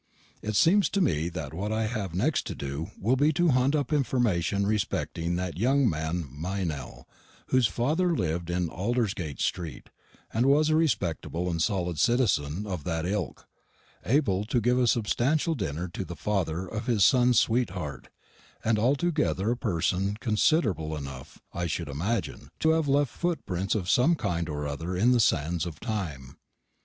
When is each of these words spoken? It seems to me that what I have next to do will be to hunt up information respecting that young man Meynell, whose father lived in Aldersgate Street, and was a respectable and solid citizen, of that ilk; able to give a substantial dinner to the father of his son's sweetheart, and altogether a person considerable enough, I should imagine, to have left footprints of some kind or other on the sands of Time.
It 0.41 0.55
seems 0.55 0.89
to 0.97 0.99
me 0.99 1.29
that 1.29 1.53
what 1.53 1.71
I 1.71 1.83
have 1.85 2.15
next 2.15 2.47
to 2.47 2.55
do 2.55 2.89
will 2.99 3.15
be 3.15 3.31
to 3.33 3.49
hunt 3.49 3.75
up 3.75 3.93
information 3.93 4.65
respecting 4.65 5.35
that 5.35 5.59
young 5.59 5.87
man 5.87 6.23
Meynell, 6.31 7.03
whose 7.49 7.67
father 7.67 8.15
lived 8.15 8.49
in 8.49 8.67
Aldersgate 8.67 9.39
Street, 9.39 9.91
and 10.33 10.47
was 10.47 10.71
a 10.71 10.75
respectable 10.75 11.51
and 11.51 11.61
solid 11.61 11.99
citizen, 11.99 12.65
of 12.65 12.83
that 12.83 13.05
ilk; 13.05 13.47
able 14.03 14.43
to 14.45 14.59
give 14.59 14.79
a 14.79 14.87
substantial 14.87 15.53
dinner 15.53 15.87
to 15.89 16.03
the 16.03 16.15
father 16.15 16.65
of 16.67 16.87
his 16.87 17.05
son's 17.05 17.39
sweetheart, 17.39 18.07
and 18.65 18.79
altogether 18.79 19.51
a 19.51 19.55
person 19.55 20.17
considerable 20.19 20.97
enough, 20.97 21.43
I 21.53 21.67
should 21.67 21.89
imagine, 21.89 22.49
to 22.61 22.71
have 22.71 22.87
left 22.87 23.11
footprints 23.15 23.75
of 23.75 23.87
some 23.87 24.15
kind 24.15 24.49
or 24.49 24.67
other 24.67 24.97
on 24.99 25.11
the 25.11 25.19
sands 25.19 25.67
of 25.67 25.79
Time. 25.79 26.37